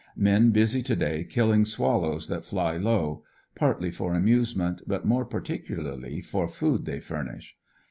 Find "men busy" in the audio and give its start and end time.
0.17-0.81